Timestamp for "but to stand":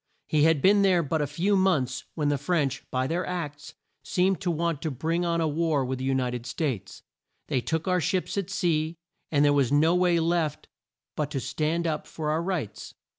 11.15-11.85